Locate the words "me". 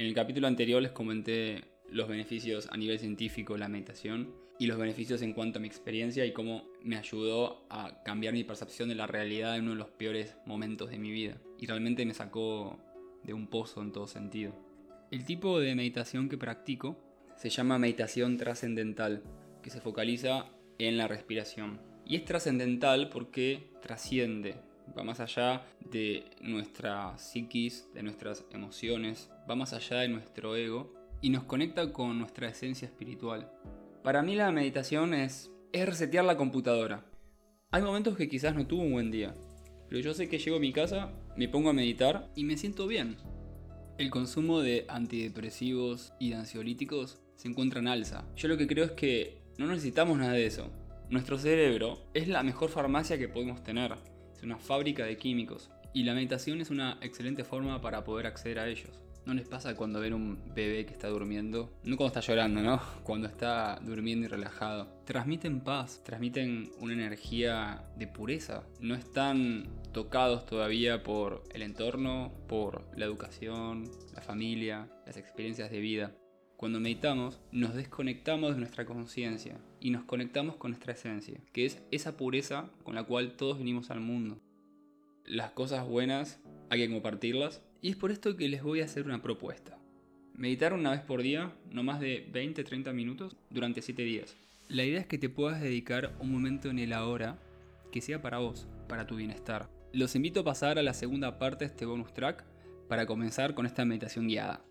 6.82-6.96, 12.06-12.14, 41.36-41.48, 42.44-42.56